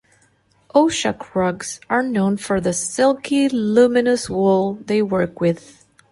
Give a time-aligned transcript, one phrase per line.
[0.73, 5.85] Oushak rugs are known for the silky, luminous wool they work with.